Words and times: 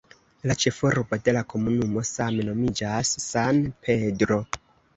La 0.51 0.53
ĉefurbo 0.61 1.19
de 1.27 1.35
la 1.35 1.43
komunumo 1.53 2.03
same 2.13 2.47
nomiĝas 2.49 3.15
"San 3.27 3.63
Pedro". 3.87 4.43